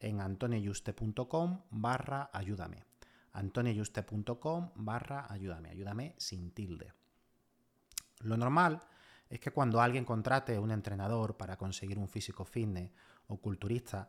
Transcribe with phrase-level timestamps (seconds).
[0.00, 2.84] en antonioyuste.com barra ayúdame.
[3.32, 5.70] antonioyuste.com barra ayúdame.
[5.70, 6.92] Ayúdame sin tilde.
[8.20, 8.80] Lo normal
[9.28, 12.90] es que cuando alguien contrate un entrenador para conseguir un físico fitness
[13.28, 14.08] o culturista,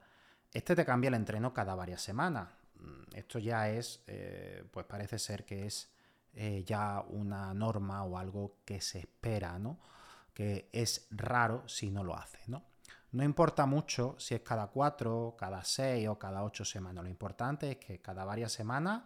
[0.51, 2.49] este te cambia el entreno cada varias semanas.
[2.75, 5.91] Mm, esto ya es, eh, pues parece ser que es
[6.33, 9.79] eh, ya una norma o algo que se espera, ¿no?
[10.33, 12.63] Que es raro si no lo hace, ¿no?
[13.11, 17.03] No importa mucho si es cada cuatro, cada seis o cada ocho semanas.
[17.03, 19.03] Lo importante es que cada varias semanas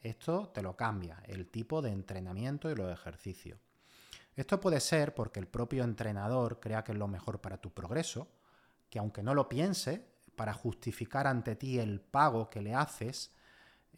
[0.00, 3.58] esto te lo cambia, el tipo de entrenamiento y los ejercicios.
[4.34, 8.28] Esto puede ser porque el propio entrenador crea que es lo mejor para tu progreso,
[8.90, 13.32] que aunque no lo piense, para justificar ante ti el pago que le haces,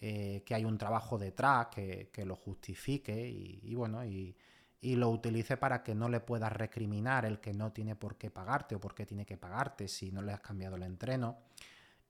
[0.00, 4.37] eh, que hay un trabajo detrás que, lo justifique y bueno, y,
[4.81, 8.31] y lo utilice para que no le puedas recriminar el que no tiene por qué
[8.31, 11.39] pagarte o por qué tiene que pagarte si no le has cambiado el entreno.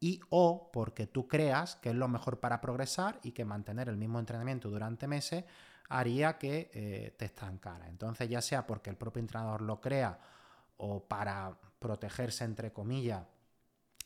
[0.00, 3.96] Y o porque tú creas que es lo mejor para progresar y que mantener el
[3.96, 5.44] mismo entrenamiento durante meses
[5.88, 7.88] haría que eh, te estancara.
[7.88, 10.18] Entonces ya sea porque el propio entrenador lo crea
[10.76, 13.24] o para protegerse entre comillas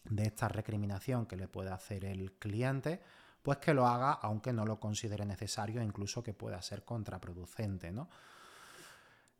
[0.04, 3.02] de esta recriminación que le puede hacer el cliente,
[3.42, 8.08] pues que lo haga aunque no lo considere necesario incluso que pueda ser contraproducente, ¿no?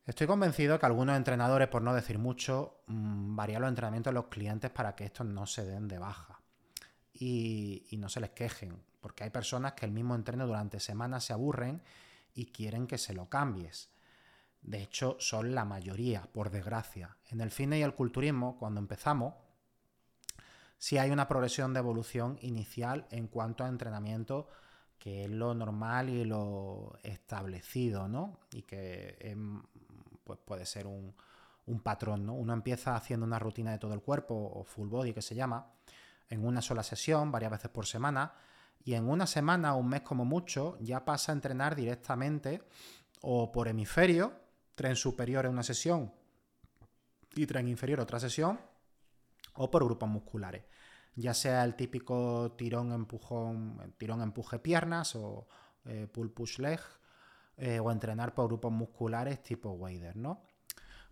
[0.05, 4.27] Estoy convencido que algunos entrenadores, por no decir mucho, mm, varían los entrenamientos de los
[4.27, 6.41] clientes para que estos no se den de baja
[7.13, 11.33] y, no se les quejen, porque hay personas que el mismo entreno durante semanas se
[11.33, 11.83] aburren
[12.35, 13.91] y quieren que se lo cambies.
[14.61, 17.17] De hecho, son la mayoría, por desgracia.
[17.27, 19.35] En el fitness y el culturismo, cuando empezamos,
[20.79, 24.49] sí hay una progresión de evolución inicial en cuanto a entrenamiento
[24.99, 28.39] que es lo normal y lo establecido, ¿no?
[28.53, 29.35] Y que
[30.25, 31.15] pues puede ser un,
[31.83, 32.35] patrón, ¿no?
[32.35, 35.73] Uno empieza haciendo una rutina de todo el cuerpo, o full body que se llama,
[36.29, 38.35] en una sola sesión, varias veces por semana,
[38.85, 42.63] y en una semana o un mes como mucho, ya pasa a entrenar directamente
[43.23, 44.33] o por hemisferio,
[44.75, 46.13] tren superior en una sesión
[47.35, 48.61] y tren inferior otra sesión,
[49.55, 50.65] o por grupos musculares
[51.15, 55.47] ya sea el típico tirón empujón, tirón empuje piernas o
[55.85, 56.81] eh, pull push leg,
[57.57, 60.43] eh, o entrenar por grupos musculares tipo wader, ¿no?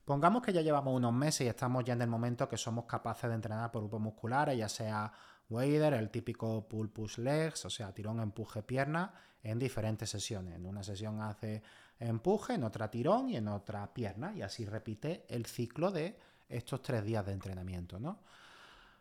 [0.04, 3.28] Pongamos que ya llevamos unos meses y estamos ya en el momento que somos capaces
[3.28, 5.12] de entrenar por grupos musculares, ya sea
[5.48, 9.12] wader, el típico pull push legs, o sea, tirón empuje pierna,
[9.42, 10.56] en diferentes sesiones.
[10.56, 11.62] En una sesión hace
[11.98, 16.18] empuje, en otra tirón y en otra pierna, y así repite el ciclo de
[16.48, 18.20] estos tres días de entrenamiento, ¿no?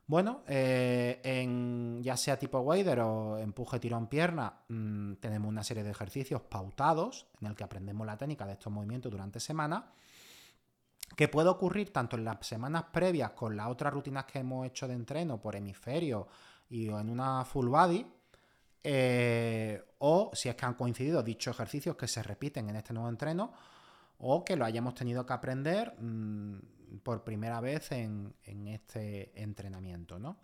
[0.09, 5.91] Bueno, eh, ya sea tipo wader o empuje tirón pierna, mm, tenemos una serie de
[5.91, 9.93] ejercicios pautados en el que aprendemos la técnica de estos movimientos durante semana,
[11.15, 14.87] que puede ocurrir tanto en las semanas previas con las otras rutinas que hemos hecho
[14.87, 16.27] de entreno por hemisferio
[16.71, 18.03] y en una full body,
[18.83, 23.09] eh, o si es que han coincidido dichos ejercicios que se repiten en este nuevo
[23.09, 23.53] entreno,
[24.19, 25.95] o que lo hayamos tenido que aprender.
[25.99, 26.59] Mm,
[27.03, 28.33] por primera vez en,
[28.67, 30.19] este entrenamiento.
[30.19, 30.37] ¿no?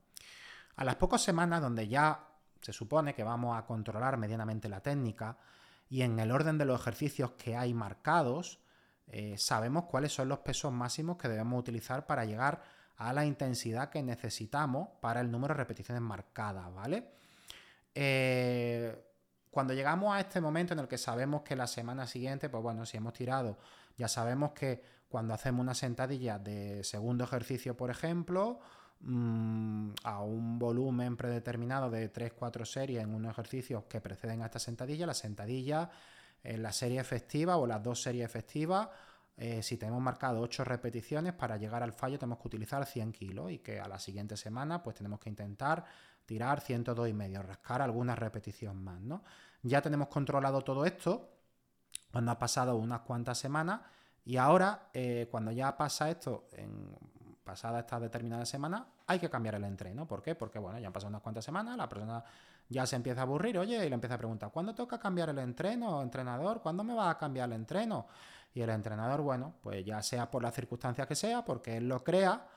[0.75, 2.27] A las pocas semanas donde ya
[2.61, 5.37] se supone que vamos a controlar medianamente la técnica
[5.89, 8.59] y en el orden de los ejercicios que hay marcados,
[9.07, 12.63] eh, sabemos cuáles son los pesos máximos que debemos utilizar para llegar
[12.97, 17.11] a la intensidad que necesitamos para el número de repeticiones marcadas, ¿vale?
[17.93, 18.97] Eh,
[19.55, 22.85] cuando llegamos a este momento en el que sabemos que la semana siguiente, pues bueno,
[22.85, 23.57] si hemos tirado,
[23.97, 28.59] ya sabemos que cuando hacemos una sentadilla de segundo ejercicio, por ejemplo,
[28.99, 34.59] mm, a un volumen predeterminado de 3-4 series en unos ejercicios que preceden a esta
[34.59, 35.89] sentadilla, la sentadilla,
[36.43, 38.89] en la serie efectiva o las dos series efectivas,
[39.37, 43.51] eh, si tenemos marcado 8 repeticiones, para llegar al fallo tenemos que utilizar 100 kilos
[43.53, 45.85] y que a la siguiente semana pues tenemos que intentar
[46.25, 49.23] tirar 102 y medio, rascar alguna repetición más, ¿no?
[49.61, 51.29] Ya tenemos controlado todo esto
[52.11, 53.81] cuando ha pasado unas cuantas semanas
[54.25, 56.95] y ahora, eh, cuando ya pasa esto, en
[57.43, 60.07] pasada esta determinada semana, hay que cambiar el entreno.
[60.07, 60.33] ¿Por qué?
[60.33, 62.23] Porque, bueno, ya han pasado unas cuantas semanas, la persona
[62.67, 65.37] ya se empieza a aburrir, oye, y le empieza a preguntar, ¿cuándo toca cambiar el
[65.37, 66.61] entreno, entrenador?
[66.61, 68.07] ¿Cuándo me va a cambiar el entreno?
[68.55, 72.03] Y el entrenador, bueno, pues ya sea por las circunstancias que sea, porque él lo
[72.03, 72.47] crea,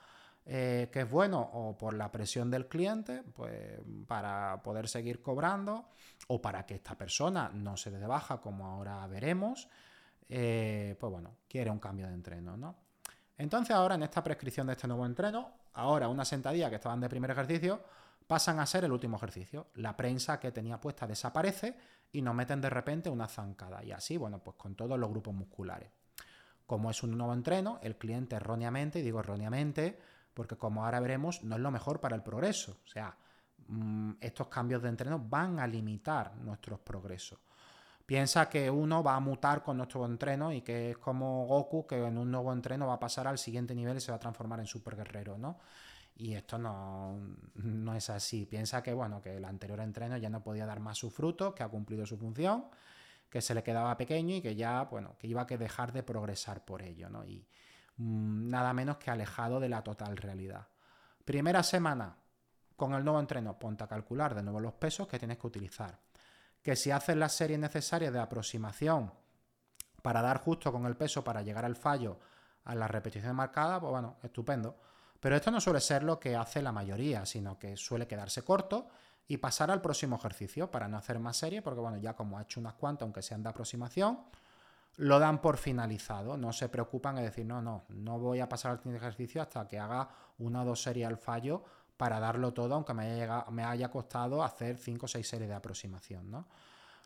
[0.51, 5.89] eh, que es bueno o por la presión del cliente, pues para poder seguir cobrando
[6.25, 9.69] o para que esta persona no se dé de baja como ahora veremos,
[10.27, 12.75] eh, pues bueno, quiere un cambio de entreno, ¿no?
[13.37, 17.09] Entonces ahora en esta prescripción de este nuevo entreno, ahora una sentadilla que estaban de
[17.09, 17.83] primer ejercicio,
[18.25, 19.67] pasan a ser el último ejercicio.
[19.75, 21.77] La prensa que tenía puesta desaparece
[22.11, 23.83] y nos meten de repente una zancada.
[23.83, 25.91] Y así, bueno, pues con todos los grupos musculares.
[26.65, 29.99] Como es un nuevo entreno, el cliente erróneamente, y digo erróneamente,
[30.33, 32.79] porque como ahora veremos, no es lo mejor para el progreso.
[32.85, 33.15] O sea,
[33.67, 37.39] mm, estos cambios de entreno van a limitar nuestros progresos.
[38.05, 41.95] Piensa que uno va a mutar con nuestro entreno y que es como Goku, que
[41.95, 44.59] en un nuevo entreno va a pasar al siguiente nivel y se va a transformar
[44.59, 45.59] en super guerrero, ¿no?
[46.15, 47.19] Y esto no,
[47.53, 48.47] no es así.
[48.47, 51.61] Piensa que, bueno, que el anterior entreno ya no podía dar más su fruto, que
[51.61, 52.65] ha cumplido su función,
[53.29, 56.01] que se le quedaba pequeño y que ya, bueno, que iba a que dejar de
[56.01, 57.23] progresar por ello, ¿no?
[57.25, 57.47] Y,
[57.99, 60.67] nada menos que alejado de la total realidad.
[61.25, 62.15] Primera semana,
[62.75, 65.99] con el nuevo entreno, ponte a calcular de nuevo los pesos que tienes que utilizar.
[66.61, 69.11] Que si haces las series necesarias de aproximación
[70.01, 72.19] para dar justo con el peso para llegar al fallo
[72.63, 74.77] a la repetición marcada, pues bueno, estupendo.
[75.19, 78.87] Pero esto no suele ser lo que hace la mayoría, sino que suele quedarse corto
[79.27, 82.43] y pasar al próximo ejercicio para no hacer más serie, porque bueno, ya como ha
[82.43, 84.19] hecho unas cuantas, aunque sean de aproximación,
[84.99, 88.71] lo dan por finalizado, no se preocupan de decir, no, no, no voy a pasar
[88.71, 90.09] al siguiente ejercicio hasta que haga
[90.39, 91.63] una o dos series al fallo
[91.95, 96.47] para darlo todo, aunque me haya, costado hacer cinco o seis series de aproximación, ¿no?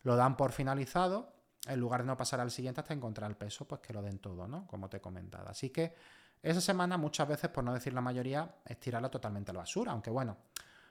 [0.02, 1.34] Lo dan por finalizado,
[1.68, 4.18] en lugar de no pasar al siguiente hasta encontrar el peso, pues que lo den
[4.18, 4.66] todo, ¿no?
[4.66, 5.48] Como te he comentado.
[5.48, 5.94] Así que
[6.42, 9.92] esa semana muchas veces, por no decir la mayoría, es tirarla totalmente a la basura,
[9.92, 10.38] aunque bueno,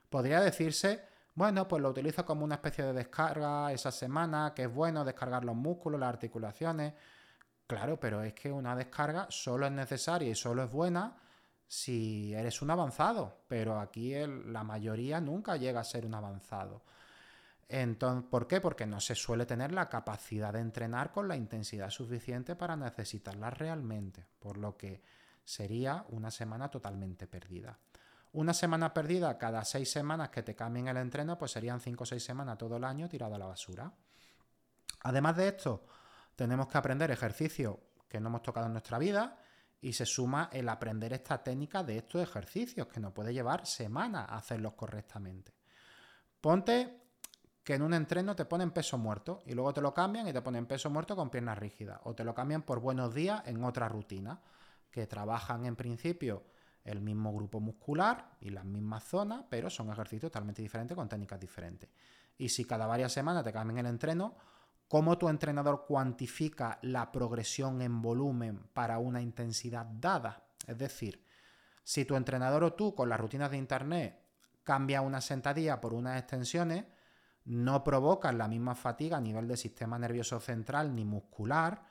[0.09, 1.05] podría decirse
[1.35, 5.45] bueno, pues lo utilizo como una especie de descarga esa semana, que es bueno descargar
[5.45, 6.95] los músculos, las articulaciones.
[7.67, 11.17] Claro, pero es que una descarga solo es necesaria y solo es buena
[11.67, 16.83] si eres un avanzado, pero aquí la mayoría nunca llega a ser un avanzado.
[17.67, 18.61] Entonces, ¿Por qué?
[18.61, 23.49] Porque no se suele tener la capacidad de entrenar con la intensidad suficiente para necesitarla
[23.49, 25.01] realmente, por lo que
[25.45, 27.79] sería una semana totalmente perdida.
[28.33, 32.07] Una semana perdida cada seis semanas que te cambien el entreno, pues serían cinco o
[32.07, 33.93] seis semanas todo el año tirado a la basura.
[35.01, 35.85] Además de esto,
[36.35, 37.77] tenemos que aprender ejercicios
[38.09, 39.37] que no hemos tocado en nuestra vida
[39.83, 44.27] y se suma el aprender esta técnica de estos ejercicios, que nos puede llevar semanas
[44.31, 45.53] hacerlos correctamente.
[46.41, 47.03] Ponte
[47.63, 50.41] que en un entreno te ponen peso muerto y luego te lo cambian y te
[50.41, 53.89] ponen peso muerto con piernas rígidas o te lo cambian por buenos días en otra
[53.89, 54.41] rutina
[54.91, 56.45] que trabajan en principio
[56.85, 61.39] el mismo grupo muscular y las mismas zonas, pero son ejercicios totalmente diferentes con técnicas
[61.39, 61.89] diferentes.
[62.39, 64.37] Y si cada varias semanas te cambian el entreno,
[64.89, 70.45] ¿cómo tu entrenador cuantifica la progresión en volumen para una intensidad dada?
[70.67, 71.25] Es decir,
[71.85, 74.19] si tu entrenador o tú con las rutinas de internet
[74.63, 76.85] cambia una sentadilla por unas extensiones,
[77.45, 81.85] no provocan la misma fatiga a nivel del sistema nervioso central ni muscular,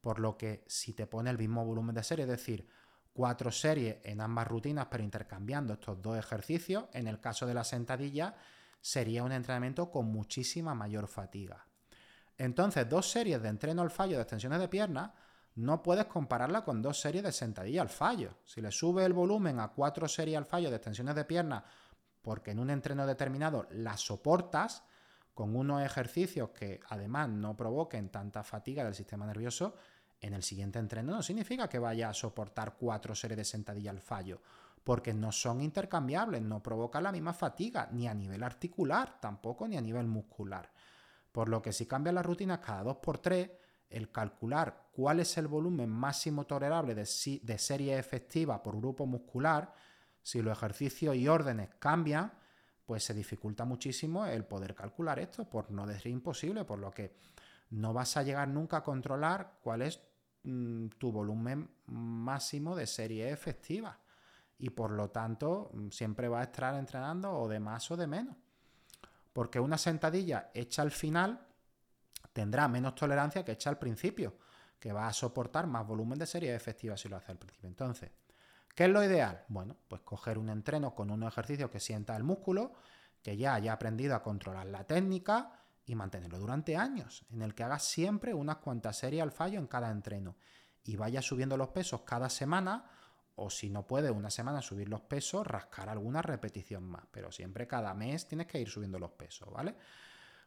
[0.00, 2.68] por lo que si te pone el mismo volumen de serie, es decir,
[3.12, 7.64] cuatro series en ambas rutinas, pero intercambiando estos dos ejercicios, en el caso de la
[7.64, 8.34] sentadilla,
[8.80, 11.66] sería un entrenamiento con muchísima mayor fatiga.
[12.38, 15.14] Entonces, dos series de entreno al fallo de extensiones de pierna
[15.54, 18.38] no puedes compararla con dos series de sentadilla al fallo.
[18.44, 21.64] Si le sube el volumen a cuatro series al fallo de extensiones de pierna,
[22.22, 24.84] porque en un entreno determinado las soportas
[25.34, 29.74] con unos ejercicios que además no provoquen tanta fatiga del sistema nervioso,
[30.22, 34.00] en el siguiente entreno no significa que vaya a soportar cuatro series de sentadilla al
[34.00, 34.40] fallo,
[34.84, 39.76] porque no son intercambiables, no provocan la misma fatiga, ni a nivel articular, tampoco ni
[39.76, 40.70] a nivel muscular.
[41.32, 43.50] Por lo que si cambia la rutina cada 2x3,
[43.90, 47.06] el calcular cuál es el volumen máximo tolerable de,
[47.42, 49.74] de serie efectiva por grupo muscular
[50.22, 52.32] Si los ejercicios y órdenes cambian,
[52.86, 57.16] pues se dificulta muchísimo el poder calcular esto, por no decir imposible, por lo que
[57.70, 60.00] no vas a llegar nunca a controlar cuál es
[60.44, 63.98] mm, tu volumen máximo de serie efectiva.
[64.58, 68.06] Y por lo tanto, mm, siempre vas a estar entrenando o de más o de
[68.06, 68.36] menos.
[69.32, 71.46] Porque una sentadilla hecha al final
[72.32, 74.34] tendrá menos tolerancia que hecha al principio,
[74.78, 77.68] que va a soportar más volumen de serie efectiva si lo hace al principio.
[77.68, 78.10] Entonces,
[78.74, 79.44] ¿qué es lo ideal?
[79.48, 82.72] Bueno, pues coger un entreno con un ejercicio que sienta el músculo,
[83.22, 87.64] que ya haya aprendido a controlar la técnica y mantenerlo durante años, en el que
[87.64, 90.36] haga siempre unas cuantas series al fallo en cada entreno
[90.84, 92.84] y vaya subiendo los pesos cada semana
[93.34, 97.66] o si no puede una semana subir los pesos, rascar alguna repetición más, pero siempre
[97.66, 99.74] cada mes tienes que ir subiendo los pesos, ¿vale?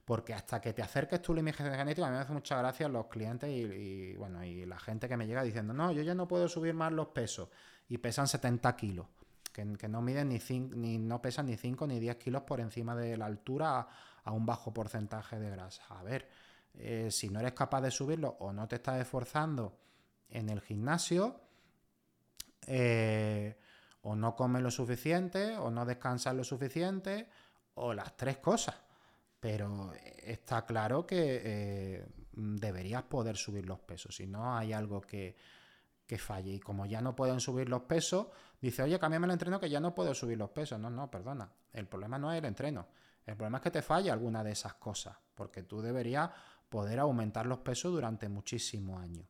[0.06, 3.08] Porque hasta que te acerques tu límite genético, a mí me hace mucha gracia los
[3.08, 6.48] clientes y, bueno, y la gente que me llega diciendo, no, yo ya no puedo
[6.48, 7.50] subir más los pesos
[7.90, 9.08] y pesan 70 kilos,
[9.52, 13.18] que, no miden ni, ni no pesan ni 5 ni 10 kilos por encima de
[13.18, 13.88] la altura
[14.26, 15.84] a un bajo porcentaje de grasa.
[15.90, 16.28] A ver,
[16.74, 19.78] eh, si no eres capaz de subirlo o no te estás esforzando
[20.30, 21.40] en el gimnasio,
[22.68, 23.58] eh,
[24.02, 27.30] o no comes lo suficiente, o no descansas lo suficiente,
[27.76, 28.76] o las tres cosas.
[29.40, 35.36] Pero está claro que eh, deberías poder subir los pesos, si no hay algo que,
[36.08, 36.54] que falle.
[36.54, 38.28] Y como ya no pueden subir los pesos,
[38.60, 40.80] dice, oye, cámbiame el entreno que ya no puedo subir los pesos.
[40.80, 41.52] No, no, perdona.
[41.74, 42.88] El problema no es el entreno.
[43.26, 46.30] El problema es que te falla alguna de esas cosas, porque tú deberías
[46.70, 49.26] poder aumentar los pesos durante muchísimos años.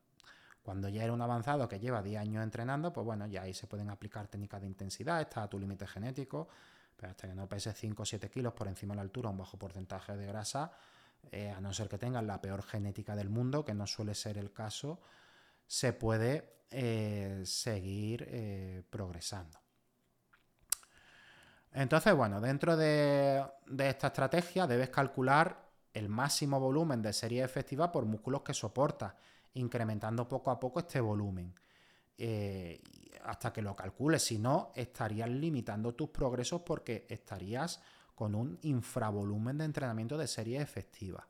[0.61, 3.67] Cuando ya era un avanzado que lleva 10 años entrenando, pues bueno, ya ahí se
[3.67, 6.47] pueden aplicar técnicas de intensidad, está a tu límite genético,
[6.95, 9.37] pero hasta que no pese 5 o 7 kilos por encima de la altura, un
[9.37, 10.71] bajo porcentaje de grasa,
[11.31, 14.37] eh, a no ser que tengas la peor genética del mundo, que no suele ser
[14.37, 15.01] el caso,
[15.67, 19.59] se puede eh, seguir eh, progresando.
[21.75, 23.45] Entonces, bueno, dentro de,
[23.79, 29.17] esta estrategia debes calcular el máximo volumen de serie efectiva por músculos que soporta,
[29.55, 31.53] incrementando poco a poco este volumen.
[32.17, 32.81] Eh,
[33.25, 37.81] hasta que lo calcules, si no, estarías limitando tus progresos porque estarías
[38.13, 41.27] con un infravolumen de entrenamiento de serie efectiva.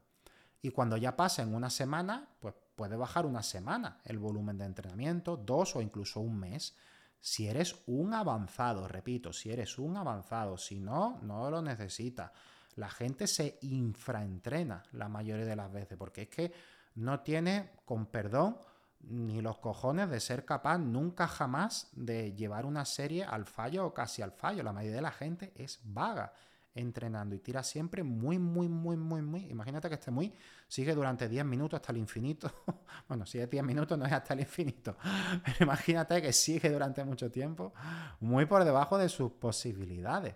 [0.61, 5.37] Y cuando ya pasen una semana, pues puede bajar una semana el volumen de entrenamiento,
[5.37, 6.75] dos o incluso un mes.
[7.19, 12.31] Si eres un avanzado, repito, si eres un avanzado, si no, no lo necesitas.
[12.75, 16.51] La gente se infraentrena la mayoría de las veces, porque es que
[16.95, 18.57] no tiene, con perdón,
[19.01, 23.93] ni los cojones de ser capaz nunca jamás de llevar una serie al fallo o
[23.93, 24.63] casi al fallo.
[24.63, 26.33] La mayoría de la gente es vaga
[26.75, 29.49] entrenando y tira siempre muy, muy, muy, muy, muy.
[29.49, 30.33] Imagínate que este muy
[30.67, 32.51] sigue durante 10 minutos hasta el infinito.
[33.07, 34.97] bueno, si es 10 minutos no es hasta el infinito.
[35.45, 37.73] Pero imagínate que sigue durante mucho tiempo
[38.19, 40.35] muy por debajo de sus posibilidades.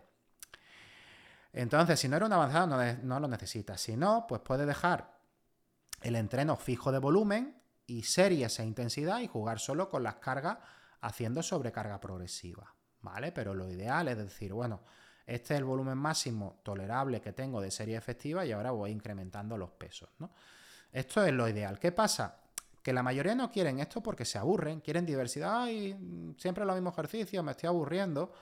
[1.52, 3.82] Entonces, si no eres un avanzado, no, no lo necesitas.
[3.82, 5.20] Si no, pues puedes dejar
[6.02, 10.60] el entreno fijo de volumen y series e intensidad y jugar solo con las cargas
[11.02, 12.76] haciendo sobrecarga progresiva.
[13.02, 13.32] ¿Vale?
[13.34, 14.82] Pero lo ideal es decir, bueno,
[15.30, 19.58] este es el volumen máximo tolerable que tengo de serie efectiva y ahora voy incrementando
[19.58, 20.10] los pesos.
[20.92, 21.78] Esto es lo ideal.
[21.78, 22.40] ¿Qué pasa?
[22.82, 26.94] Que la mayoría no quieren esto porque se aburren, quieren diversidad y siempre los mismos
[26.94, 28.34] ejercicios, me estoy aburriendo.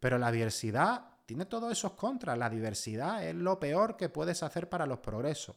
[0.00, 2.36] Pero la diversidad tiene todos esos contras.
[2.36, 5.54] La diversidad es lo peor que puedes hacer para los progresos.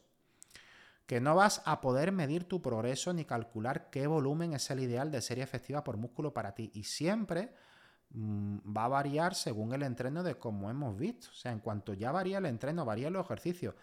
[1.06, 5.10] Que no vas a poder medir tu progreso ni calcular qué volumen es el ideal
[5.10, 6.70] de serie efectiva por músculo para ti.
[6.72, 7.67] Y siempre Mm,
[8.14, 11.28] va a variar según el entreno de como hemos visto.
[11.30, 13.74] O sea, en cuanto ya varía el entreno, varía los ejercicios,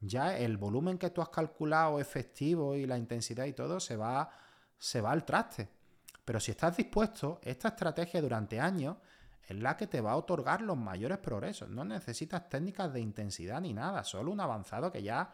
[0.00, 4.30] ya el volumen que tú has calculado efectivo y la intensidad y todo se va,
[4.78, 5.68] se va al traste.
[6.24, 8.96] Pero si estás dispuesto, esta estrategia durante años
[9.46, 11.68] es la que te va a otorgar los mayores progresos.
[11.68, 15.30] No necesitas técnicas de intensidad ni nada, solo un avanzado que ya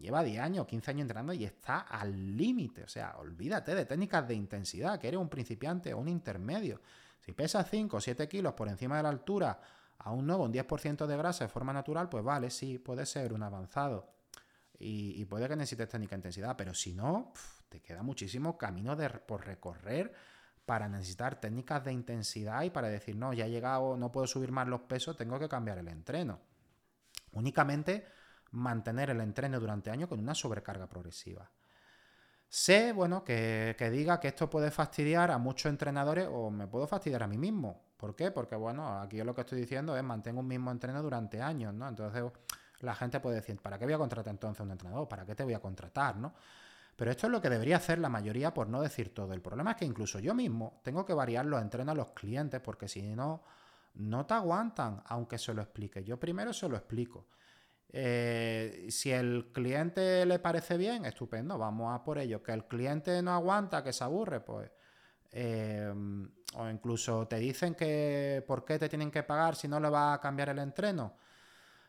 [0.00, 2.84] lleva 10 años, 15 años entrenando y está al límite.
[2.84, 6.80] O sea, olvídate de técnicas de intensidad, que eres un principiante o un intermedio.
[7.24, 9.60] Si pesas 5 o 7 kilos por encima de la altura,
[9.98, 13.42] aún no, un 10% de grasa de forma natural, pues vale, sí, puede ser un
[13.42, 14.12] avanzado.
[14.78, 17.32] Y, puede que necesites técnica de intensidad, pero si no,
[17.68, 18.96] te queda muchísimo camino
[19.28, 20.12] por recorrer
[20.66, 24.50] para necesitar técnicas de intensidad y para decir, no, ya he llegado, no puedo subir
[24.50, 26.40] más los pesos, tengo que cambiar el entreno.
[27.30, 28.06] Únicamente
[28.50, 31.48] mantener el entreno durante años con una sobrecarga progresiva.
[32.54, 37.22] Sé, bueno, que, diga que esto puede fastidiar a muchos entrenadores o me puedo fastidiar
[37.22, 37.80] a mí mismo.
[37.96, 38.30] ¿Por qué?
[38.30, 41.72] Porque, bueno, aquí yo lo que estoy diciendo es mantengo un mismo entreno durante años,
[41.72, 41.88] ¿no?
[41.88, 42.22] Entonces
[42.80, 45.08] la gente puede decir, ¿para qué voy a contratar entonces un entrenador?
[45.08, 46.34] ¿Para qué te voy a contratar, no?
[46.94, 49.32] Pero esto es lo que debería hacer la mayoría, por no decir todo.
[49.32, 52.60] El problema es que incluso yo mismo tengo que variar los entrenos a los clientes,
[52.60, 53.42] porque si no,
[53.94, 56.04] no te aguantan, aunque se lo explique.
[56.04, 57.28] Yo primero se lo explico.
[57.92, 62.42] Eh, si el cliente le parece bien, estupendo, vamos a por ello.
[62.42, 64.70] Que el cliente no aguanta, que se aburre, pues.
[65.30, 65.92] Eh,
[66.54, 70.14] o incluso te dicen que por qué te tienen que pagar si no le va
[70.14, 71.16] a cambiar el entreno.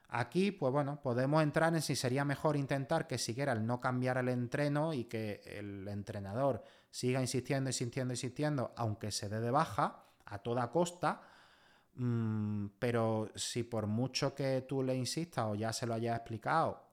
[0.10, 4.20] Aquí, pues bueno, podemos entrar en si sería mejor intentar que siguiera el no cambiar
[4.20, 10.06] el entreno y que el entrenador siga insistiendo, insistiendo, insistiendo, aunque se dé de baja
[10.26, 11.24] a toda costa.
[11.96, 16.84] Mm, pero si por mucho que tú le insistas o ya se lo hayas explicado,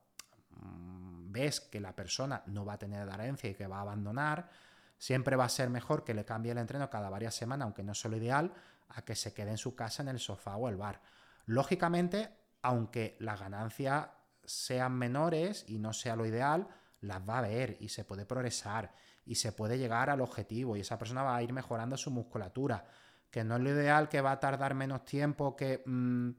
[0.57, 4.49] mm, ves que la persona no va a tener adherencia y que va a abandonar,
[4.97, 7.93] siempre va a ser mejor que le cambie el entreno cada varias semanas, aunque no
[7.93, 8.53] es lo ideal,
[8.89, 11.01] a que se quede en su casa en el sofá o el bar.
[11.45, 12.29] Lógicamente,
[12.61, 14.09] aunque las ganancias
[14.43, 16.67] sean menores y no sea lo ideal,
[17.01, 18.93] las va a ver y se puede progresar
[19.25, 22.85] y se puede llegar al objetivo y esa persona va a ir mejorando su musculatura,
[23.31, 26.29] que no es lo ideal, que va a tardar menos tiempo que mm,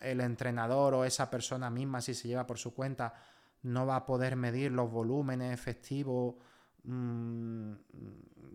[0.00, 3.14] el entrenador o esa persona misma, si se lleva por su cuenta,
[3.62, 6.36] no va a poder medir los volúmenes efectivos
[6.84, 7.72] mm,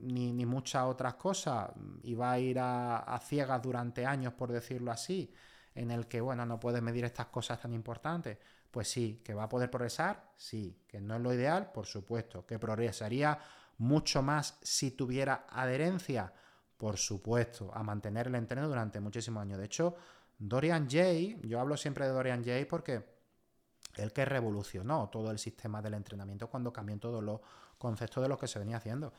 [0.01, 1.69] ni, muchas otras cosas
[2.03, 5.33] y va a ir a ciegas durante años, por decirlo así
[5.75, 8.37] en el que, bueno, no puedes medir estas cosas tan importantes.
[8.69, 12.45] Pues sí, que va a poder progresar, sí, que no es lo ideal, por supuesto,
[12.45, 13.37] que progresaría
[13.77, 16.33] mucho más si tuviera adherencia,
[16.77, 19.59] por supuesto, a mantener el entreno durante muchísimos años.
[19.59, 19.95] De hecho,
[20.37, 23.05] Dorian Jay, yo hablo siempre de Dorian Jay porque
[23.95, 27.39] el que revolucionó todo el sistema del entrenamiento cuando cambió todos los
[27.77, 29.13] conceptos de lo que se venía haciendo.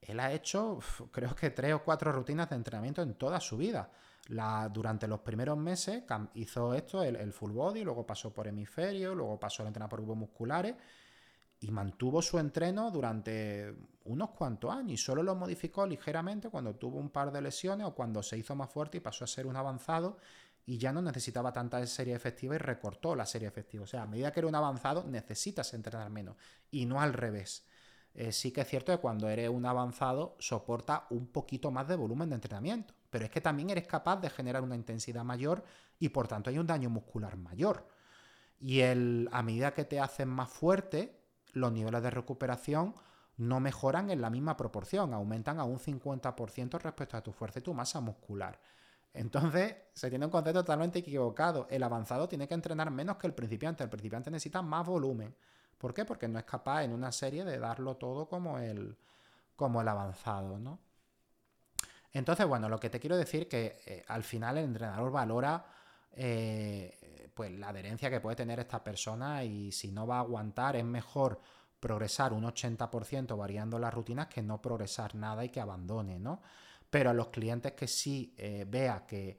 [0.00, 0.78] Él ha hecho,
[1.10, 3.90] creo que tres o cuatro rutinas de entrenamiento en toda su vida
[4.72, 6.02] durante los primeros meses
[6.34, 10.16] hizo esto, el, full body, luego pasó por hemisferio, luego pasó a entrenar por grupos
[10.16, 10.74] musculares
[11.64, 16.98] y mantuvo su entreno durante unos cuantos años y solo lo modificó ligeramente cuando tuvo
[16.98, 19.56] un par de lesiones o cuando se hizo más fuerte y pasó a ser un
[19.56, 20.18] avanzado
[20.66, 23.84] y ya no necesitaba tanta serie efectiva y recortó la serie efectiva.
[23.84, 26.36] O sea, a medida que era un avanzado necesitas entrenar menos
[26.70, 27.64] y no al revés.
[28.14, 31.96] Eh, sí que es cierto que cuando eres un avanzado soporta un poquito más de
[31.96, 35.62] volumen de entrenamiento pero es que también eres capaz de generar una intensidad mayor
[36.00, 37.86] y por tanto hay un daño muscular mayor.
[38.58, 41.23] Y el, a medida que te haces más fuerte,
[41.54, 42.94] los niveles de recuperación
[43.36, 47.62] no mejoran en la misma proporción, aumentan a un 50% respecto a tu fuerza y
[47.62, 48.60] tu masa muscular.
[49.12, 51.66] Entonces, se tiene un concepto totalmente equivocado.
[51.70, 53.84] El avanzado tiene que entrenar menos que el principiante.
[53.84, 55.34] El principiante necesita más volumen.
[55.78, 56.04] ¿Por qué?
[56.04, 58.96] Porque no es capaz en una serie de darlo todo como el,
[59.54, 60.80] como el avanzado, ¿no?
[62.12, 65.64] Entonces, bueno, lo que te quiero decir que eh, al final el entrenador valora
[66.12, 66.96] eh,
[67.34, 70.84] pues la adherencia que puede tener esta persona y si no va a aguantar es
[70.84, 71.40] mejor
[71.80, 76.40] progresar un 80% variando las rutinas que no progresar nada y que abandone, ¿no?
[76.88, 79.38] Pero a los clientes que sí eh, vea que,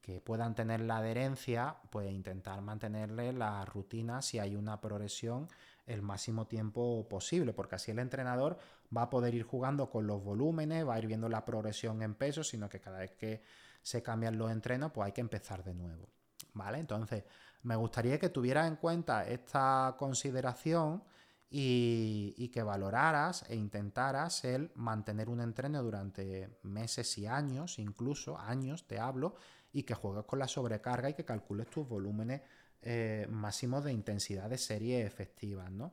[0.00, 5.48] que, puedan tener la adherencia, pues intentar mantenerle la rutina si hay una progresión
[5.86, 8.58] el máximo tiempo posible, porque así el entrenador
[8.96, 12.14] va a poder ir jugando con los volúmenes, va a ir viendo la progresión en
[12.14, 13.42] peso, sino que cada vez que
[13.82, 16.08] se cambian los entrenos, pues hay que empezar de nuevo.
[16.54, 16.78] ¿Vale?
[16.78, 17.24] Entonces,
[17.62, 21.02] me gustaría que tuvieras en cuenta esta consideración
[21.50, 28.86] y, que valoraras e intentaras el mantener un entreno durante meses y años, incluso años,
[28.86, 29.34] te hablo,
[29.72, 32.42] y que juegues con la sobrecarga y que calcules tus volúmenes
[32.82, 35.92] eh, máximos de intensidad de serie efectivas, ¿no?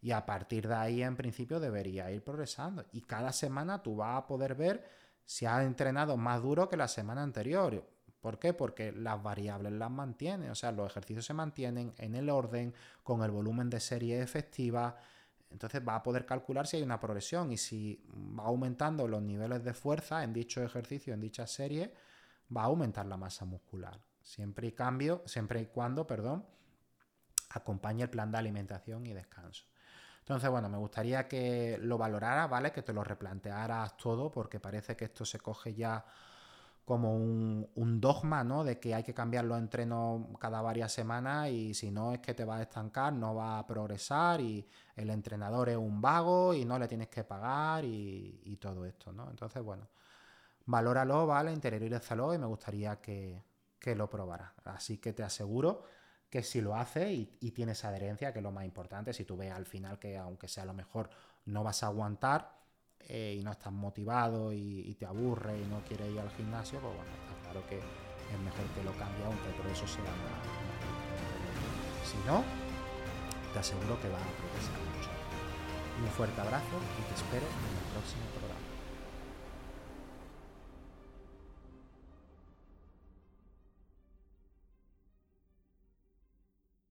[0.00, 2.86] Y a partir de ahí, en principio, debería ir progresando.
[2.92, 4.88] Y cada semana tú vas a poder ver
[5.24, 7.84] si has entrenado más duro que la semana anterior.
[8.20, 8.52] ¿Por qué?
[8.52, 13.22] Porque las variables las mantiene, o sea, los ejercicios se mantienen en el orden, con
[13.22, 14.96] el volumen de serie efectiva.
[15.50, 18.04] Entonces va a poder calcular si hay una progresión y si
[18.38, 21.94] va aumentando los niveles de fuerza en dicho ejercicio, en dicha serie,
[22.54, 24.00] va a aumentar la masa muscular.
[24.20, 26.44] Siempre y cambio, siempre y cuando, perdón,
[27.50, 29.64] acompañe el plan de alimentación y descanso.
[30.18, 32.72] Entonces, bueno, me gustaría que lo valoraras, ¿vale?
[32.72, 36.04] Que te lo replantearas todo, porque parece que esto se coge ya
[36.88, 38.64] como un, dogma, ¿no?
[38.64, 42.32] De que hay que cambiar los entrenos cada varias semanas y si no es que
[42.32, 46.64] te va a estancar, no va a progresar y el entrenador es un vago y
[46.64, 49.28] no le tienes que pagar y, todo esto, ¿no?
[49.28, 49.86] Entonces, bueno,
[50.64, 51.52] valóralo, ¿vale?
[51.52, 53.44] Interiorízalo y me gustaría que,
[53.78, 54.54] que lo probara.
[54.64, 55.84] Así que te aseguro
[56.30, 59.52] que si lo haces y, tienes adherencia, que es lo más importante, si tú ves
[59.52, 61.10] al final que aunque sea lo mejor
[61.44, 62.57] no vas a aguantar
[63.08, 66.94] eh, y no estás motivado y, te aburre y no quieres ir al gimnasio, pues
[66.94, 70.44] bueno, está claro que es mejor que lo cambie aunque por eso sea más,
[72.04, 72.42] Si no,
[73.52, 75.10] te aseguro que va a progresar mucho.
[76.02, 78.37] Un fuerte abrazo y te espero en el próximo.